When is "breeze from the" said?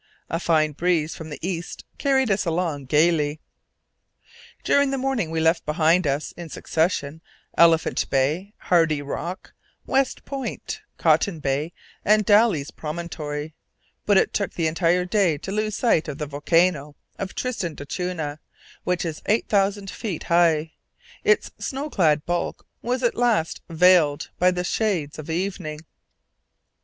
0.71-1.37